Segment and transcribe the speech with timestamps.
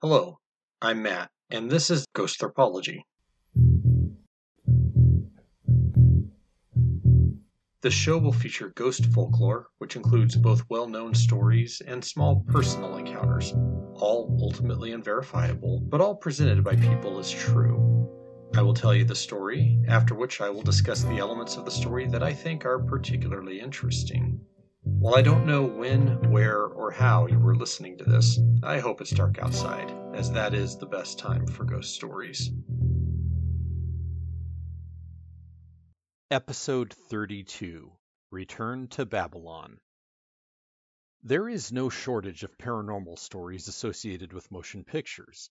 [0.00, 0.38] Hello,
[0.80, 3.02] I'm Matt, and this is Ghosthropology.
[7.80, 12.96] The show will feature ghost folklore, which includes both well known stories and small personal
[12.96, 13.52] encounters,
[13.94, 18.08] all ultimately unverifiable, but all presented by people as true.
[18.54, 21.72] I will tell you the story, after which I will discuss the elements of the
[21.72, 24.40] story that I think are particularly interesting.
[24.98, 29.00] While I don't know when, where, or how you were listening to this, I hope
[29.00, 32.50] it's dark outside, as that is the best time for ghost stories.
[36.30, 37.90] Episode 32
[38.30, 39.78] Return to Babylon.
[41.22, 45.50] There is no shortage of paranormal stories associated with motion pictures.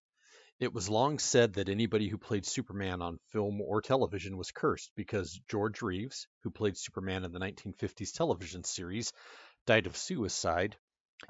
[0.60, 4.92] It was long said that anybody who played Superman on film or television was cursed
[4.96, 9.14] because George Reeves, who played Superman in the 1950s television series,
[9.68, 10.76] died of suicide,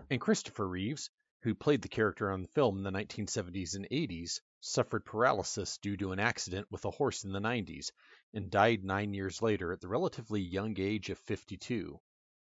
[0.09, 1.09] and Christopher Reeves,
[1.41, 5.97] who played the character on the film in the 1970s and 80s, suffered paralysis due
[5.97, 7.91] to an accident with a horse in the 90s
[8.33, 11.99] and died nine years later at the relatively young age of 52.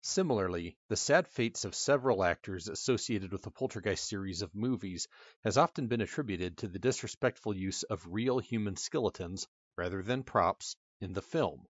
[0.01, 5.09] Similarly, the sad fates of several actors associated with the Poltergeist series of movies
[5.43, 10.77] has often been attributed to the disrespectful use of real human skeletons, rather than props,
[11.01, 11.67] in the film.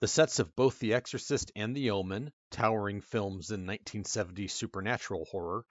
[0.00, 5.66] The sets of both The Exorcist and The Omen, towering films in 1970 supernatural horror,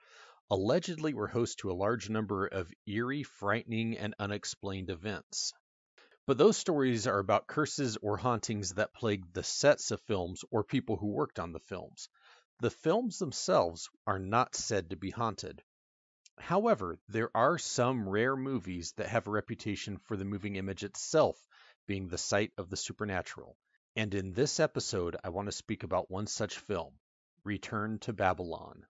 [0.50, 5.52] allegedly were host to a large number of eerie, frightening, and unexplained events.
[6.28, 10.62] But those stories are about curses or hauntings that plagued the sets of films or
[10.62, 12.10] people who worked on the films.
[12.60, 15.62] The films themselves are not said to be haunted.
[16.36, 21.38] However, there are some rare movies that have a reputation for the moving image itself
[21.86, 23.56] being the site of the supernatural.
[23.96, 26.92] And in this episode, I want to speak about one such film,
[27.42, 28.84] Return to Babylon.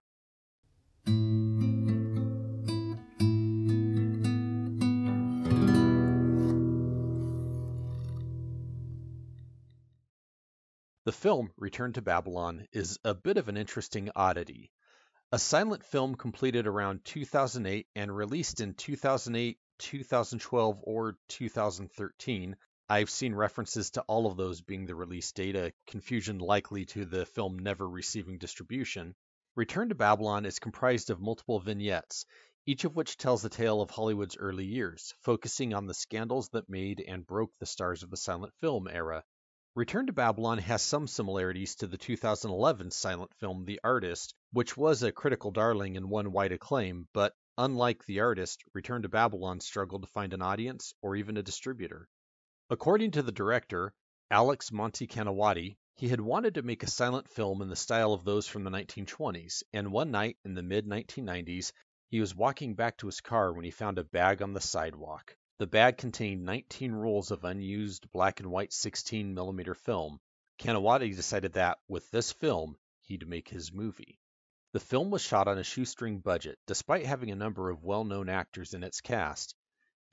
[11.09, 14.71] The film Return to Babylon is a bit of an interesting oddity.
[15.31, 22.55] A silent film completed around 2008 and released in 2008, 2012, or 2013.
[22.87, 27.05] I've seen references to all of those being the release date, a confusion likely to
[27.05, 29.15] the film never receiving distribution.
[29.55, 32.27] Return to Babylon is comprised of multiple vignettes,
[32.67, 36.69] each of which tells the tale of Hollywood's early years, focusing on the scandals that
[36.69, 39.23] made and broke the stars of the silent film era.
[39.75, 45.03] Return to Babylon has some similarities to the 2011 silent film The Artist, which was
[45.03, 50.01] a critical darling and won wide acclaim, but unlike The Artist, Return to Babylon struggled
[50.01, 52.09] to find an audience or even a distributor.
[52.71, 53.93] According to the director,
[54.31, 58.47] Alex Canawati, he had wanted to make a silent film in the style of those
[58.47, 61.71] from the 1920s, and one night in the mid 1990s,
[62.09, 65.37] he was walking back to his car when he found a bag on the sidewalk.
[65.59, 70.21] The bag contained 19 rolls of unused black and white 16 millimeter film.
[70.57, 74.21] Canawati decided that, with this film, he'd make his movie.
[74.71, 78.29] The film was shot on a shoestring budget, despite having a number of well known
[78.29, 79.53] actors in its cast.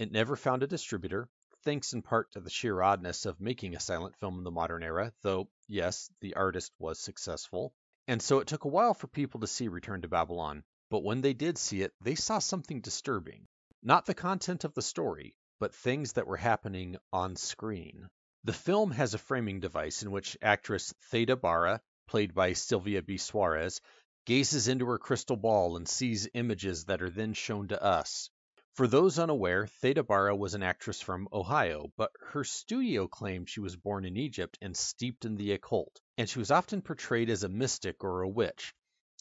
[0.00, 1.28] It never found a distributor,
[1.62, 4.82] thanks in part to the sheer oddness of making a silent film in the modern
[4.82, 7.72] era, though, yes, the artist was successful.
[8.08, 11.20] And so it took a while for people to see Return to Babylon, but when
[11.20, 13.46] they did see it, they saw something disturbing.
[13.82, 18.08] Not the content of the story, but things that were happening on screen.
[18.42, 23.18] The film has a framing device in which actress Theda Bara, played by Sylvia B.
[23.18, 23.82] Suarez,
[24.24, 28.30] gazes into her crystal ball and sees images that are then shown to us.
[28.76, 33.60] For those unaware, Theda Bara was an actress from Ohio, but her studio claimed she
[33.60, 37.42] was born in Egypt and steeped in the occult, and she was often portrayed as
[37.42, 38.74] a mystic or a witch.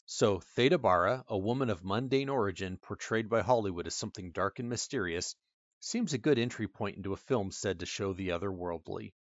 [0.08, 4.68] So Theda Bara, a woman of mundane origin portrayed by Hollywood as something dark and
[4.68, 5.34] mysterious,
[5.80, 9.14] seems a good entry point into a film said to show the otherworldly.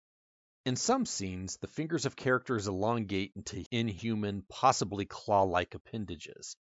[0.64, 6.56] In some scenes, the fingers of characters elongate into inhuman, possibly claw like appendages.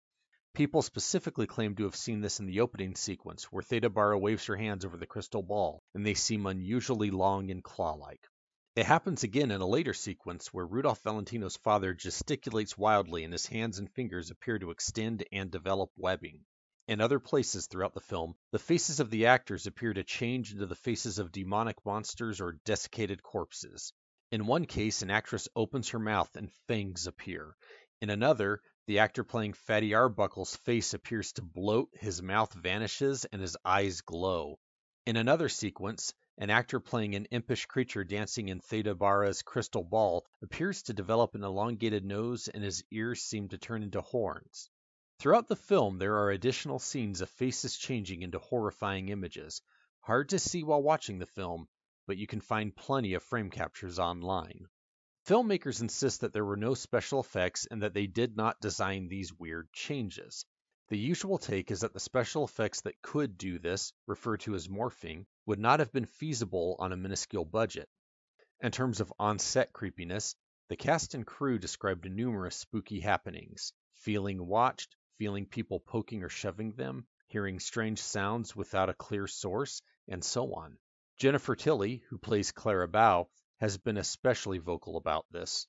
[0.55, 4.47] People specifically claim to have seen this in the opening sequence, where Theda Bara waves
[4.47, 8.27] her hands over the crystal ball, and they seem unusually long and claw like.
[8.77, 13.47] It happens again in a later sequence where Rudolph Valentino's father gesticulates wildly and his
[13.47, 16.45] hands and fingers appear to extend and develop webbing.
[16.89, 20.67] In other places throughout the film, the faces of the actors appear to change into
[20.67, 23.93] the faces of demonic monsters or desiccated corpses.
[24.33, 27.57] In one case, an actress opens her mouth and fangs appear.
[28.01, 33.41] In another, the actor playing Fatty Arbuckle's face appears to bloat, his mouth vanishes, and
[33.41, 34.59] his eyes glow.
[35.07, 40.27] In another sequence, an actor playing an impish creature dancing in Theda Bara's crystal ball
[40.43, 44.69] appears to develop an elongated nose and his ears seem to turn into horns.
[45.21, 49.63] Throughout the film, there are additional scenes of faces changing into horrifying images.
[50.01, 51.69] Hard to see while watching the film,
[52.07, 54.67] but you can find plenty of frame captures online.
[55.27, 59.33] Filmmakers insist that there were no special effects and that they did not design these
[59.33, 60.45] weird changes.
[60.89, 64.69] The usual take is that the special effects that could do this, referred to as
[64.69, 67.89] morphing, would not have been feasible on a minuscule budget.
[68.61, 70.37] In terms of on-set creepiness,
[70.69, 73.73] the cast and crew described numerous spooky happenings.
[73.95, 79.81] Feeling watched, feeling people poking or shoving them, hearing strange sounds without a clear source,
[80.07, 80.79] and so on.
[81.17, 83.29] Jennifer Tilly, who plays Clara Bow,
[83.59, 85.67] has been especially vocal about this.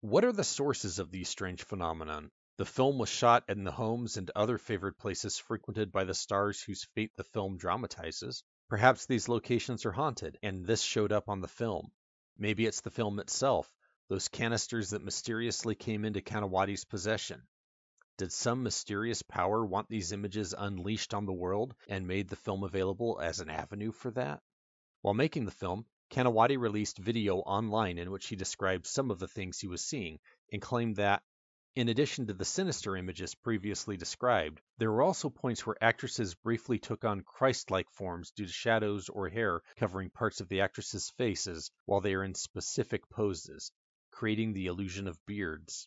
[0.00, 2.30] What are the sources of these strange phenomenon?
[2.60, 6.62] The film was shot in the homes and other favored places frequented by the stars
[6.62, 8.44] whose fate the film dramatizes.
[8.68, 11.90] Perhaps these locations are haunted, and this showed up on the film.
[12.36, 13.72] Maybe it's the film itself,
[14.08, 17.48] those canisters that mysteriously came into Canawati's possession.
[18.18, 22.62] Did some mysterious power want these images unleashed on the world and made the film
[22.62, 24.42] available as an avenue for that?
[25.00, 29.28] While making the film, Canawati released video online in which he described some of the
[29.28, 30.18] things he was seeing
[30.52, 31.22] and claimed that,
[31.76, 36.78] in addition to the sinister images previously described, there were also points where actresses briefly
[36.78, 41.10] took on Christ like forms due to shadows or hair covering parts of the actresses'
[41.10, 43.70] faces while they are in specific poses,
[44.10, 45.86] creating the illusion of beards.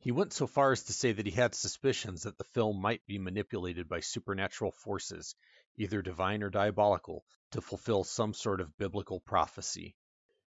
[0.00, 3.06] He went so far as to say that he had suspicions that the film might
[3.06, 5.36] be manipulated by supernatural forces,
[5.76, 9.94] either divine or diabolical, to fulfill some sort of biblical prophecy.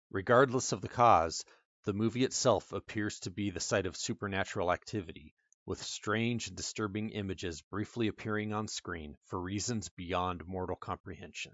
[0.10, 1.45] Regardless of the cause,
[1.86, 5.36] the movie itself appears to be the site of supernatural activity,
[5.68, 11.54] with strange and disturbing images briefly appearing on screen for reasons beyond mortal comprehension.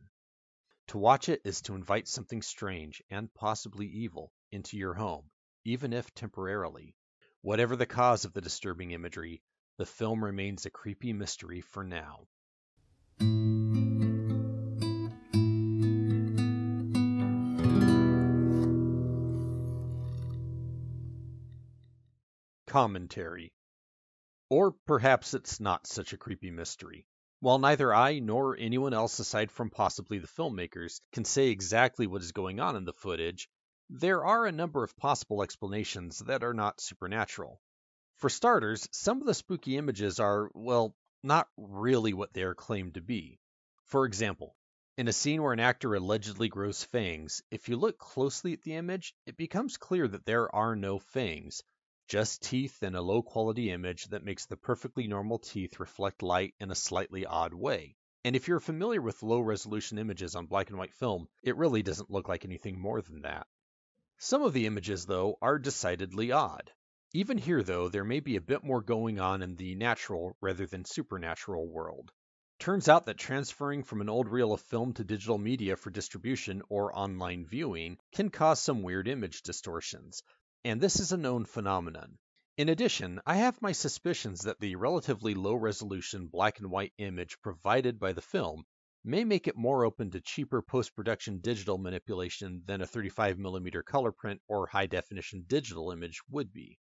[0.87, 5.29] To watch it is to invite something strange and possibly evil into your home,
[5.65, 6.95] even if temporarily.
[7.41, 9.41] Whatever the cause of the disturbing imagery,
[9.77, 12.27] the film remains a creepy mystery for now.
[22.71, 23.51] Commentary.
[24.49, 27.05] Or perhaps it's not such a creepy mystery.
[27.41, 32.21] While neither I nor anyone else aside from possibly the filmmakers can say exactly what
[32.21, 33.49] is going on in the footage,
[33.89, 37.61] there are a number of possible explanations that are not supernatural.
[38.15, 42.93] For starters, some of the spooky images are, well, not really what they are claimed
[42.93, 43.37] to be.
[43.87, 44.55] For example,
[44.97, 48.75] in a scene where an actor allegedly grows fangs, if you look closely at the
[48.75, 51.63] image, it becomes clear that there are no fangs,
[52.11, 56.53] just teeth and a low quality image that makes the perfectly normal teeth reflect light
[56.59, 57.95] in a slightly odd way.
[58.25, 61.83] And if you're familiar with low resolution images on black and white film, it really
[61.83, 63.47] doesn't look like anything more than that.
[64.17, 66.69] Some of the images, though, are decidedly odd.
[67.13, 70.65] Even here, though, there may be a bit more going on in the natural rather
[70.65, 72.11] than supernatural world.
[72.59, 76.61] Turns out that transferring from an old reel of film to digital media for distribution
[76.67, 80.21] or online viewing can cause some weird image distortions,
[80.63, 82.17] and this is a known phenomenon.
[82.57, 87.41] In addition, I have my suspicions that the relatively low resolution black and white image
[87.41, 88.63] provided by the film
[89.03, 94.41] may make it more open to cheaper post-production digital manipulation than a 35mm color print
[94.47, 96.77] or high-definition digital image would be.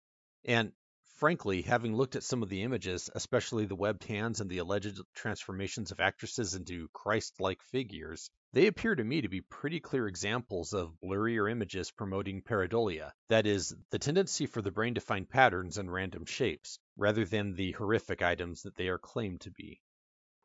[0.44, 0.72] And
[1.14, 5.00] frankly, having looked at some of the images, especially the webbed hands and the alleged
[5.14, 10.72] transformations of actresses into Christ-like figures, they appear to me to be pretty clear examples
[10.72, 15.78] of blurrier images promoting pareidolia, that is, the tendency for the brain to find patterns
[15.78, 19.80] in random shapes, rather than the horrific items that they are claimed to be.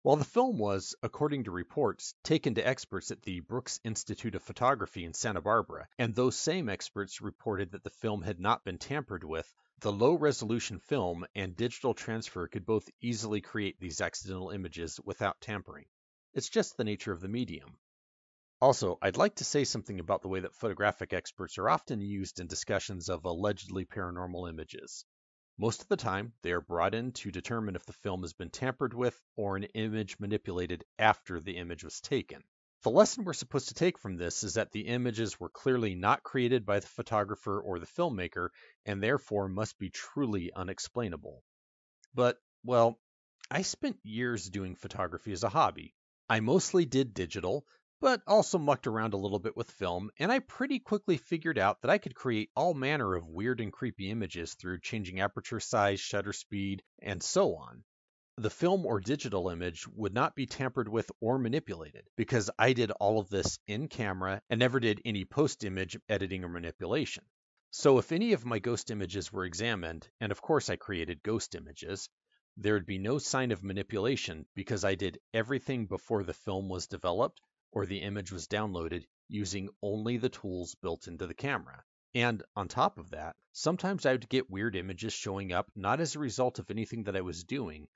[0.01, 4.43] While the film was, according to reports, taken to experts at the Brooks Institute of
[4.43, 8.77] Photography in Santa Barbara, and those same experts reported that the film had not been
[8.77, 14.49] tampered with, the low resolution film and digital transfer could both easily create these accidental
[14.49, 15.85] images without tampering.
[16.33, 17.77] It's just the nature of the medium.
[18.59, 22.41] Also, I'd like to say something about the way that photographic experts are often used
[22.41, 25.05] in discussions of allegedly paranormal images.
[25.57, 28.49] Most of the time, they are brought in to determine if the film has been
[28.49, 32.43] tampered with or an image manipulated after the image was taken.
[32.81, 36.23] The lesson we're supposed to take from this is that the images were clearly not
[36.23, 38.51] created by the photographer or the filmmaker
[38.85, 41.43] and therefore must be truly unexplainable.
[42.13, 42.97] But, well,
[43.51, 45.93] I spent years doing photography as a hobby.
[46.29, 47.65] I mostly did digital,
[47.99, 51.81] but also mucked around a little bit with film, and I pretty quickly figured out
[51.81, 55.99] that I could create all manner of weird and creepy images through changing aperture size,
[55.99, 57.83] shutter speed, and so on.
[58.41, 62.89] The film or digital image would not be tampered with or manipulated because I did
[62.89, 67.25] all of this in camera and never did any post image editing or manipulation.
[67.71, 71.53] So if any of my ghost images were examined, and of course I created ghost
[71.53, 72.07] images,
[72.55, 76.87] there would be no sign of manipulation because I did everything before the film was
[76.87, 77.41] developed
[77.73, 81.83] or the image was downloaded using only the tools built into the camera.
[82.15, 86.15] And on top of that, sometimes I would get weird images showing up not as
[86.15, 87.89] a result of anything that I was doing,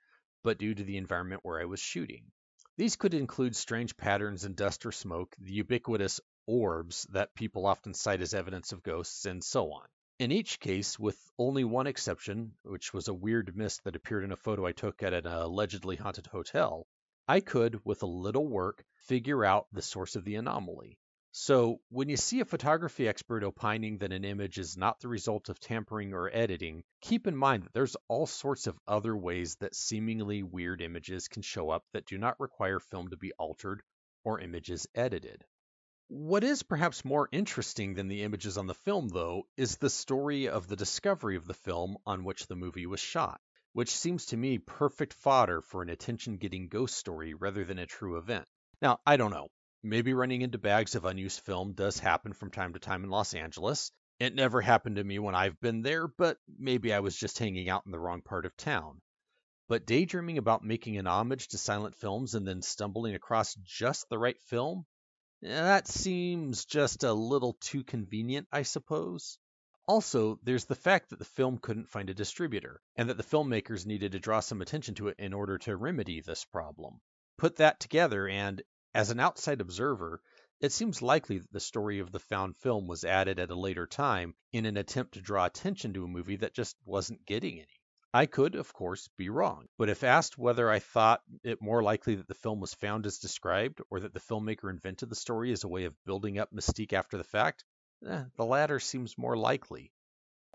[0.44, 2.32] but due to the environment where I was shooting.
[2.78, 7.94] These could include strange patterns in dust or smoke, the ubiquitous orbs that people often
[7.94, 9.88] cite as evidence of ghosts, and so on.
[10.20, 14.32] In each case, with only one exception, which was a weird mist that appeared in
[14.32, 16.86] a photo I took at an allegedly haunted hotel,
[17.28, 21.00] I could, with a little work, figure out the source of the anomaly.
[21.36, 25.50] So, when you see a photography expert opining that an image is not the result
[25.50, 29.74] of tampering or editing, keep in mind that there's all sorts of other ways that
[29.74, 33.82] seemingly weird images can show up that do not require film to be altered
[34.24, 35.44] or images edited.
[36.08, 40.50] What is perhaps more interesting than the images on the film, though, is the story
[40.50, 44.38] of the discovery of the film on which the movie was shot, which seems to
[44.38, 48.48] me perfect fodder for an attention getting ghost story rather than a true event.
[48.84, 49.50] Now, I don't know.
[49.86, 53.34] Maybe running into bags of unused film does happen from time to time in Los
[53.34, 53.92] Angeles.
[54.18, 57.68] It never happened to me when I've been there, but maybe I was just hanging
[57.68, 59.02] out in the wrong part of town.
[59.68, 64.18] But daydreaming about making an homage to silent films and then stumbling across just the
[64.18, 64.86] right film?
[65.44, 69.38] Eh, that seems just a little too convenient, I suppose.
[69.86, 73.86] Also, there's the fact that the film couldn't find a distributor, and that the filmmakers
[73.86, 77.02] needed to draw some attention to it in order to remedy this problem.
[77.38, 78.62] Put that together, and
[78.94, 80.22] as an outside observer,
[80.60, 83.88] it seems likely that the story of the found film was added at a later
[83.88, 87.82] time in an attempt to draw attention to a movie that just wasn't getting any.
[88.14, 92.14] I could, of course, be wrong, but if asked whether I thought it more likely
[92.16, 95.64] that the film was found as described or that the filmmaker invented the story as
[95.64, 97.66] a way of building up mystique after the fact,
[98.06, 99.92] eh, the latter seems more likely.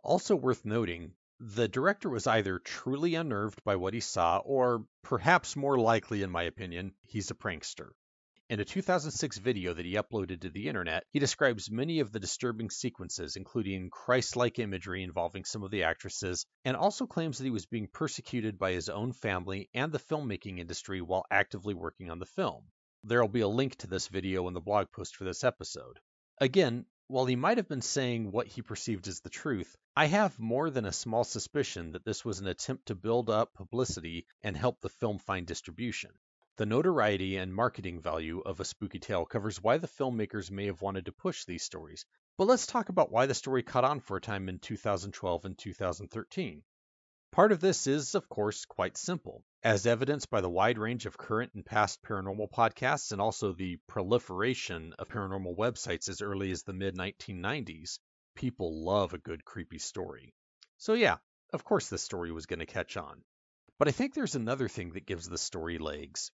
[0.04, 5.56] Also worth noting, the director was either truly unnerved by what he saw, or perhaps
[5.56, 7.90] more likely, in my opinion, he's a prankster.
[8.50, 12.18] In a 2006 video that he uploaded to the internet, he describes many of the
[12.18, 17.44] disturbing sequences, including Christ like imagery involving some of the actresses, and also claims that
[17.44, 22.08] he was being persecuted by his own family and the filmmaking industry while actively working
[22.08, 22.64] on the film.
[23.04, 26.00] There will be a link to this video in the blog post for this episode.
[26.38, 30.38] Again, while he might have been saying what he perceived as the truth, I have
[30.38, 34.56] more than a small suspicion that this was an attempt to build up publicity and
[34.56, 36.12] help the film find distribution.
[36.58, 40.82] The notoriety and marketing value of A Spooky Tale covers why the filmmakers may have
[40.82, 42.04] wanted to push these stories,
[42.36, 45.56] but let's talk about why the story caught on for a time in 2012 and
[45.56, 46.64] 2013.
[47.30, 51.16] Part of this is, of course, quite simple, as evidenced by the wide range of
[51.16, 56.64] current and past paranormal podcasts and also the proliferation of paranormal websites as early as
[56.64, 58.00] the mid 1990s.
[58.34, 60.34] People love a good creepy story.
[60.76, 61.18] So, yeah,
[61.52, 63.22] of course this story was going to catch on.
[63.78, 66.32] But I think there's another thing that gives the story legs.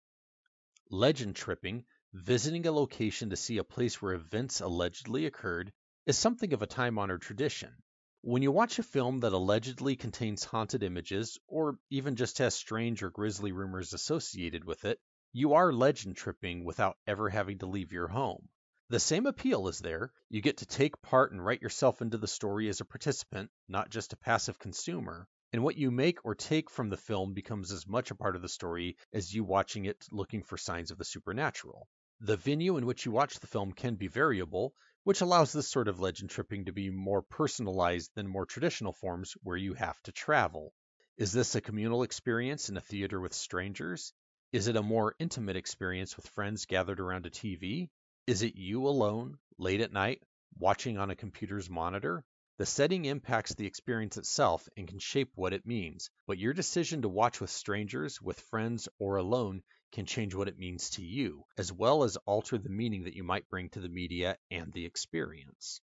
[0.90, 5.72] Legend tripping, visiting a location to see a place where events allegedly occurred,
[6.04, 7.82] is something of a time honored tradition.
[8.20, 13.02] When you watch a film that allegedly contains haunted images, or even just has strange
[13.02, 15.00] or grisly rumors associated with it,
[15.32, 18.50] you are legend tripping without ever having to leave your home.
[18.90, 20.12] The same appeal is there.
[20.28, 23.88] You get to take part and write yourself into the story as a participant, not
[23.88, 27.86] just a passive consumer and what you make or take from the film becomes as
[27.86, 31.04] much a part of the story as you watching it looking for signs of the
[31.04, 31.86] supernatural.
[32.18, 35.86] The venue in which you watch the film can be variable, which allows this sort
[35.86, 40.10] of legend tripping to be more personalized than more traditional forms where you have to
[40.10, 40.74] travel.
[41.18, 44.12] Is this a communal experience in a theater with strangers?
[44.50, 47.90] Is it a more intimate experience with friends gathered around a TV?
[48.26, 50.20] Is it you alone, late at night,
[50.58, 52.24] watching on a computer's monitor?
[52.56, 57.02] The setting impacts the experience itself and can shape what it means, but your decision
[57.02, 61.44] to watch with strangers, with friends, or alone can change what it means to you,
[61.58, 64.86] as well as alter the meaning that you might bring to the media and the
[64.86, 65.80] experience.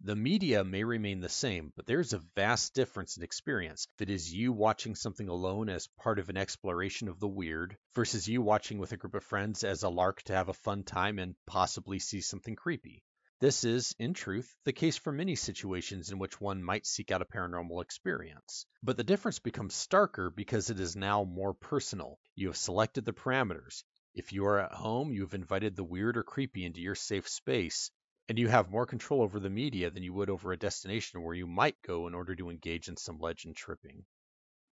[0.00, 4.10] The media may remain the same, but there's a vast difference in experience if it
[4.10, 8.40] is you watching something alone as part of an exploration of the weird versus you
[8.40, 11.36] watching with a group of friends as a lark to have a fun time and
[11.44, 13.04] possibly see something creepy.
[13.44, 17.20] This is, in truth, the case for many situations in which one might seek out
[17.20, 18.64] a paranormal experience.
[18.82, 22.18] But the difference becomes starker because it is now more personal.
[22.34, 23.84] You have selected the parameters.
[24.14, 27.28] If you are at home, you have invited the weird or creepy into your safe
[27.28, 27.90] space,
[28.30, 31.34] and you have more control over the media than you would over a destination where
[31.34, 34.06] you might go in order to engage in some legend tripping.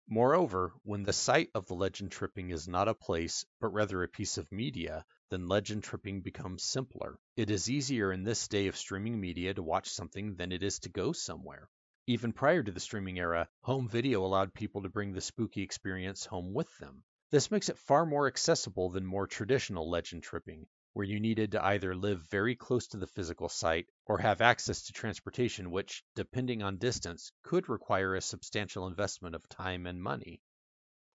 [0.07, 4.07] Moreover, when the site of the legend tripping is not a place, but rather a
[4.07, 7.17] piece of media, then legend tripping becomes simpler.
[7.37, 10.79] It is easier in this day of streaming media to watch something than it is
[10.79, 11.69] to go somewhere.
[12.05, 16.25] Even prior to the streaming era, home video allowed people to bring the spooky experience
[16.25, 17.03] home with them.
[17.29, 21.63] This makes it far more accessible than more traditional legend tripping, where you needed to
[21.63, 26.61] either live very close to the physical site or have access to transportation, which, depending
[26.61, 30.41] on distance, could require a substantial investment of time and money.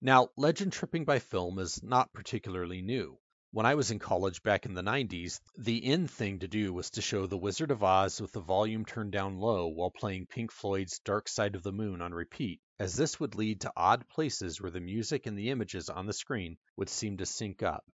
[0.00, 3.18] Now, legend tripping by film is not particularly new.
[3.56, 6.90] When I was in college back in the 90s, the in thing to do was
[6.90, 10.52] to show The Wizard of Oz with the volume turned down low while playing Pink
[10.52, 14.60] Floyd's Dark Side of the Moon on repeat, as this would lead to odd places
[14.60, 17.90] where the music and the images on the screen would seem to sync up.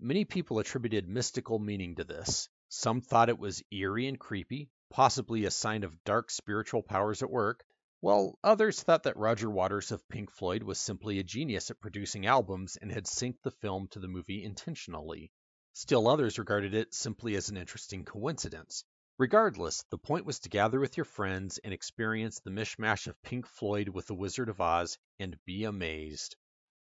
[0.00, 2.48] Many people attributed mystical meaning to this.
[2.70, 7.30] Some thought it was eerie and creepy, possibly a sign of dark spiritual powers at
[7.30, 7.66] work,
[8.02, 12.26] while others thought that Roger Waters of Pink Floyd was simply a genius at producing
[12.26, 15.30] albums and had synced the film to the movie intentionally.
[15.72, 18.82] Still others regarded it simply as an interesting coincidence.
[19.18, 23.46] Regardless, the point was to gather with your friends and experience the mishmash of Pink
[23.46, 26.34] Floyd with The Wizard of Oz and be amazed.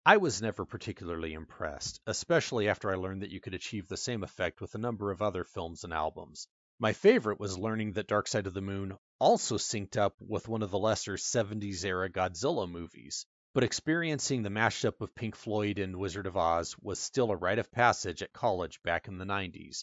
[0.04, 4.22] I was never particularly impressed, especially after I learned that you could achieve the same
[4.22, 6.48] effect with a number of other films and albums.
[6.80, 10.62] My favorite was learning that Dark Side of the Moon also synced up with one
[10.62, 13.26] of the lesser 70s era Godzilla movies.
[13.52, 17.58] But experiencing the mashup of Pink Floyd and Wizard of Oz was still a rite
[17.58, 19.82] of passage at college back in the 90s,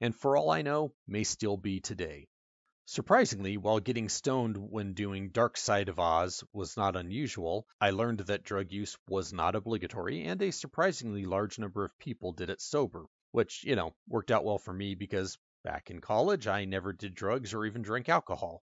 [0.00, 2.28] and for all I know, may still be today.
[2.84, 8.20] Surprisingly, while getting stoned when doing Dark Side of Oz was not unusual, I learned
[8.20, 12.60] that drug use was not obligatory, and a surprisingly large number of people did it
[12.60, 16.92] sober, which, you know, worked out well for me because Back in college, I never
[16.92, 18.62] did drugs or even drank alcohol.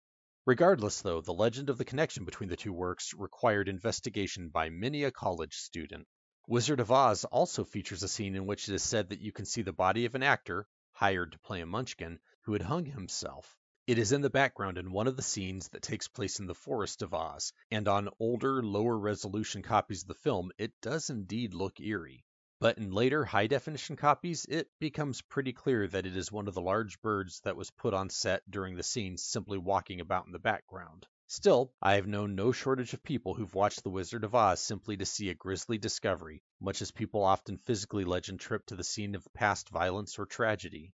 [0.45, 5.03] Regardless, though, the legend of the connection between the two works required investigation by many
[5.03, 6.07] a college student.
[6.47, 9.45] Wizard of Oz also features a scene in which it is said that you can
[9.45, 13.57] see the body of an actor, hired to play a munchkin, who had hung himself.
[13.85, 16.55] It is in the background in one of the scenes that takes place in the
[16.55, 21.53] Forest of Oz, and on older, lower resolution copies of the film, it does indeed
[21.53, 22.23] look eerie.
[22.59, 26.55] But in later high definition copies, it becomes pretty clear that it is one of
[26.55, 30.31] the large birds that was put on set during the scene simply walking about in
[30.31, 31.05] the background.
[31.27, 34.97] Still, I have known no shortage of people who've watched The Wizard of Oz simply
[34.97, 39.13] to see a grisly discovery, much as people often physically legend trip to the scene
[39.13, 40.93] of past violence or tragedy.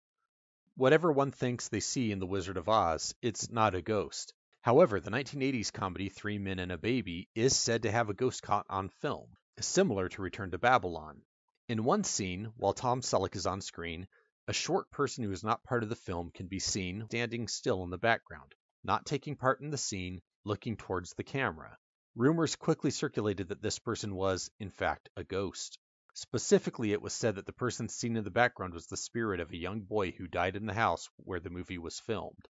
[0.77, 4.33] Whatever one thinks they see in The Wizard of Oz, it's not a ghost.
[4.63, 8.43] However, the 1980s comedy Three Men and a Baby is said to have a ghost
[8.43, 11.23] caught on film, similar to Return to Babylon.
[11.71, 14.09] In one scene, while Tom Selleck is on screen,
[14.49, 17.85] a short person who is not part of the film can be seen standing still
[17.85, 21.79] in the background, not taking part in the scene, looking towards the camera.
[22.17, 25.79] Rumors quickly circulated that this person was, in fact, a ghost.
[26.13, 29.53] Specifically, it was said that the person seen in the background was the spirit of
[29.53, 32.49] a young boy who died in the house where the movie was filmed.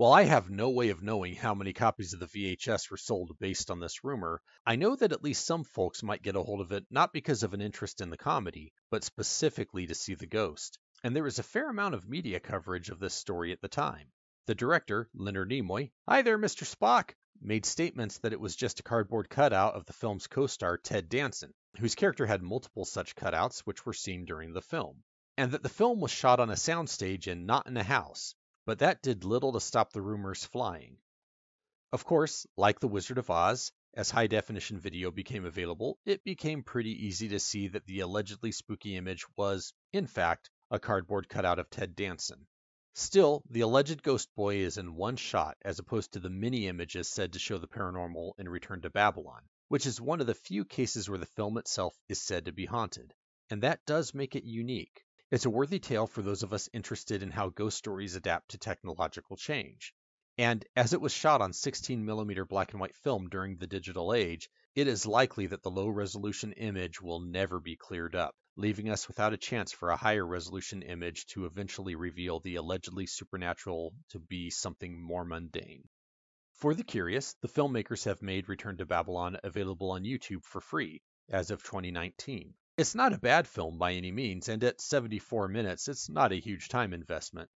[0.00, 3.38] While I have no way of knowing how many copies of the VHS were sold
[3.38, 6.62] based on this rumor, I know that at least some folks might get a hold
[6.62, 10.24] of it not because of an interest in the comedy, but specifically to see the
[10.24, 10.78] ghost.
[11.04, 14.10] And there was a fair amount of media coverage of this story at the time.
[14.46, 16.64] The director, Leonard Nimoy, hi there, Mr.
[16.64, 20.78] Spock, made statements that it was just a cardboard cutout of the film's co star
[20.78, 25.02] Ted Danson, whose character had multiple such cutouts which were seen during the film,
[25.36, 28.34] and that the film was shot on a soundstage and not in a house,
[28.70, 30.96] but that did little to stop the rumors flying.
[31.90, 36.62] Of course, like The Wizard of Oz, as high definition video became available, it became
[36.62, 41.58] pretty easy to see that the allegedly spooky image was, in fact, a cardboard cutout
[41.58, 42.46] of Ted Danson.
[42.94, 47.08] Still, the alleged ghost boy is in one shot as opposed to the many images
[47.08, 50.64] said to show the paranormal in Return to Babylon, which is one of the few
[50.64, 53.14] cases where the film itself is said to be haunted.
[53.50, 55.04] And that does make it unique.
[55.30, 58.58] It's a worthy tale for those of us interested in how ghost stories adapt to
[58.58, 59.94] technological change.
[60.36, 64.50] And as it was shot on 16mm black and white film during the digital age,
[64.74, 69.06] it is likely that the low resolution image will never be cleared up, leaving us
[69.06, 74.18] without a chance for a higher resolution image to eventually reveal the allegedly supernatural to
[74.18, 75.88] be something more mundane.
[76.54, 81.02] For the curious, the filmmakers have made Return to Babylon available on YouTube for free
[81.28, 82.52] as of 2019.
[82.80, 86.40] It's not a bad film by any means, and at 74 minutes, it's not a
[86.40, 87.50] huge time investment.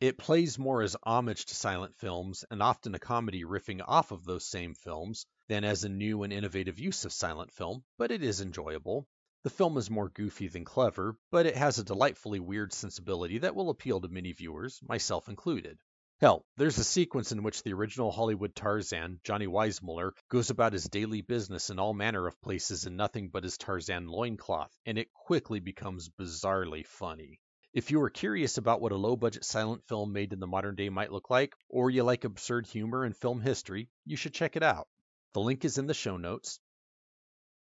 [0.00, 4.24] It plays more as homage to silent films, and often a comedy riffing off of
[4.24, 8.24] those same films, than as a new and innovative use of silent film, but it
[8.24, 9.06] is enjoyable.
[9.44, 13.54] The film is more goofy than clever, but it has a delightfully weird sensibility that
[13.54, 15.78] will appeal to many viewers, myself included.
[16.20, 20.88] Hell, there's a sequence in which the original Hollywood Tarzan, Johnny Weissmuller, goes about his
[20.88, 25.12] daily business in all manner of places in nothing but his Tarzan loincloth, and it
[25.12, 27.40] quickly becomes bizarrely funny.
[27.72, 30.76] If you are curious about what a low budget silent film made in the modern
[30.76, 34.54] day might look like, or you like absurd humor and film history, you should check
[34.54, 34.86] it out.
[35.32, 36.60] The link is in the show notes.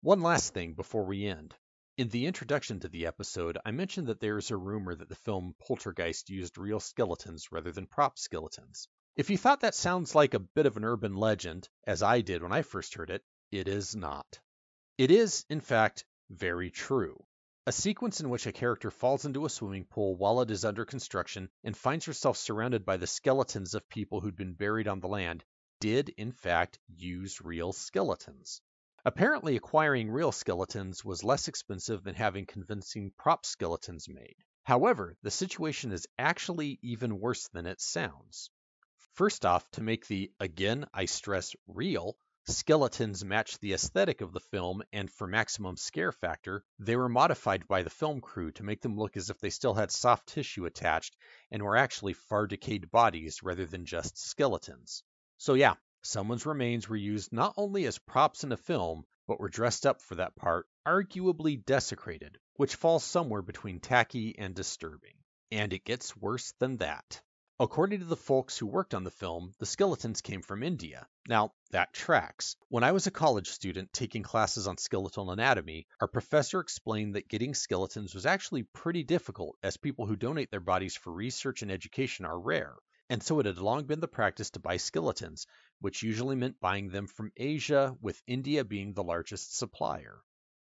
[0.01, 1.55] One last thing before we end.
[1.95, 5.15] In the introduction to the episode, I mentioned that there is a rumor that the
[5.15, 8.87] film Poltergeist used real skeletons rather than prop skeletons.
[9.15, 12.41] If you thought that sounds like a bit of an urban legend, as I did
[12.41, 14.39] when I first heard it, it is not.
[14.97, 17.27] It is, in fact, very true.
[17.67, 20.85] A sequence in which a character falls into a swimming pool while it is under
[20.85, 25.07] construction and finds herself surrounded by the skeletons of people who'd been buried on the
[25.07, 25.45] land
[25.79, 28.61] did, in fact, use real skeletons.
[29.05, 34.37] Apparently, acquiring real skeletons was less expensive than having convincing prop skeletons made.
[34.63, 38.49] However, the situation is actually even worse than it sounds.
[39.15, 44.39] First off, to make the, again I stress, real skeletons match the aesthetic of the
[44.39, 48.81] film and for maximum scare factor, they were modified by the film crew to make
[48.81, 51.15] them look as if they still had soft tissue attached
[51.51, 55.03] and were actually far decayed bodies rather than just skeletons.
[55.37, 59.49] So yeah, someone's remains were used not only as props in a film, but were
[59.49, 65.15] dressed up for that part, arguably desecrated, which falls somewhere between tacky and disturbing.
[65.51, 67.21] And it gets worse than that.
[67.59, 71.07] According to the folks who worked on the film, the skeletons came from India.
[71.27, 72.55] Now, that tracks.
[72.67, 77.29] When I was a college student taking classes on skeletal anatomy, our professor explained that
[77.29, 81.71] getting skeletons was actually pretty difficult as people who donate their bodies for research and
[81.71, 82.75] education are rare.
[83.13, 85.45] And so it had long been the practice to buy skeletons,
[85.79, 90.23] which usually meant buying them from Asia, with India being the largest supplier.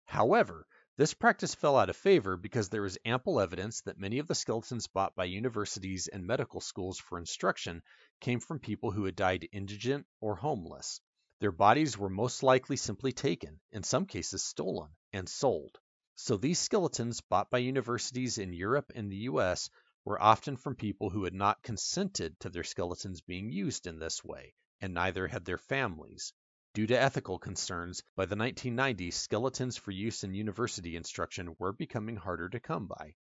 [0.05, 4.27] However, this practice fell out of favor because there is ample evidence that many of
[4.27, 7.81] the skeletons bought by universities and medical schools for instruction
[8.19, 11.01] came from people who had died indigent or homeless.
[11.39, 15.79] Their bodies were most likely simply taken, in some cases stolen, and sold.
[16.13, 19.71] So these skeletons bought by universities in Europe and the US
[20.06, 24.24] were often from people who had not consented to their skeletons being used in this
[24.24, 26.32] way, and neither had their families.
[26.76, 32.15] Due to ethical concerns, by the 1990s, skeletons for use in university instruction were becoming
[32.15, 33.15] harder to come by.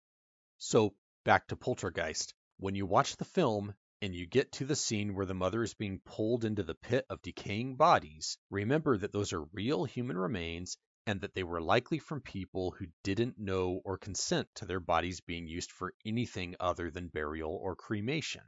[0.58, 2.34] So, back to Poltergeist.
[2.58, 5.76] When you watch the film and you get to the scene where the mother is
[5.76, 10.78] being pulled into the pit of decaying bodies, remember that those are real human remains
[11.06, 15.22] and that they were likely from people who didn't know or consent to their bodies
[15.22, 18.44] being used for anything other than burial or cremation.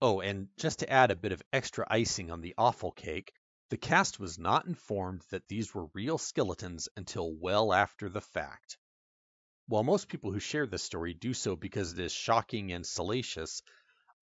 [0.00, 3.32] Oh, and just to add a bit of extra icing on the awful cake,
[3.70, 8.78] the cast was not informed that these were real skeletons until well after the fact.
[9.66, 13.60] While most people who share this story do so because it is shocking and salacious,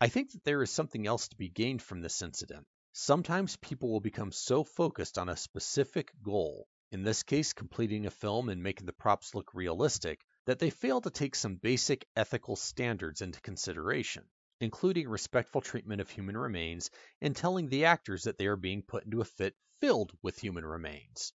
[0.00, 2.66] I think that there is something else to be gained from this incident.
[2.92, 6.66] Sometimes people will become so focused on a specific goal,
[6.96, 11.00] in this case completing a film and making the props look realistic, that they fail
[11.02, 14.24] to take some basic ethical standards into consideration
[14.60, 19.04] including respectful treatment of human remains and telling the actors that they are being put
[19.04, 21.34] into a fit filled with human remains.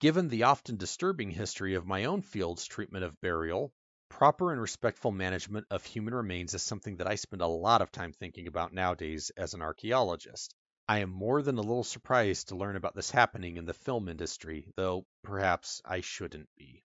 [0.00, 3.74] Given the often disturbing history of my own field's treatment of burial,
[4.08, 7.92] proper and respectful management of human remains is something that I spend a lot of
[7.92, 10.54] time thinking about nowadays as an archaeologist.
[10.86, 14.06] I am more than a little surprised to learn about this happening in the film
[14.06, 16.84] industry, though perhaps I shouldn't be.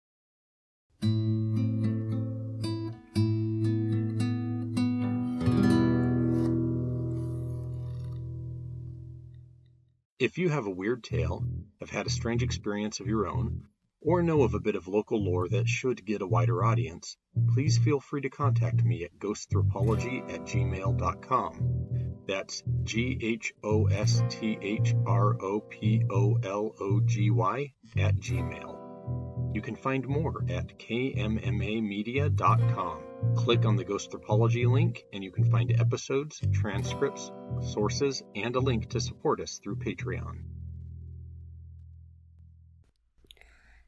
[10.17, 11.45] If you have a weird tale,
[11.81, 13.67] have had a strange experience of your own,
[13.99, 17.17] or know of a bit of local lore that should get a wider audience,
[17.53, 21.98] please feel free to contact me at ghosthropology at gmail.com.
[22.29, 27.73] That's G H O S T H R O P O L O G Y
[27.97, 29.55] at gmail.
[29.55, 32.99] You can find more at kmmamedia.com.
[33.35, 38.89] Click on the Ghosthropology link and you can find episodes, transcripts, sources, and a link
[38.89, 40.43] to support us through Patreon.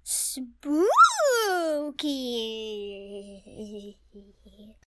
[0.01, 0.79] Spooky.